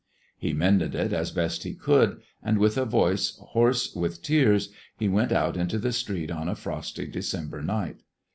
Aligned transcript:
He 0.35 0.51
mended 0.51 0.95
it 0.95 1.13
as 1.13 1.29
best 1.29 1.61
he 1.61 1.75
could, 1.75 2.21
and 2.41 2.57
with 2.57 2.75
a 2.75 2.85
voice 2.85 3.37
hoarse 3.49 3.93
with 3.93 4.23
tears 4.23 4.69
he 4.97 5.07
went 5.07 5.31
out 5.31 5.55
into 5.55 5.77
the 5.77 5.91
street 5.93 6.31
on 6.31 6.49
a 6.49 6.55
frosty 6.55 7.05
December 7.05 7.61
night. 7.61 8.01